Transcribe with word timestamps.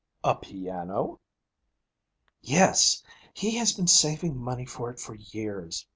'A 0.23 0.33
piano?' 0.37 1.19
'Yes. 2.41 3.03
He 3.35 3.55
has 3.57 3.71
been 3.71 3.85
saving 3.85 4.35
money 4.35 4.65
for 4.65 4.89
it 4.89 4.99
for 4.99 5.13
years. 5.13 5.85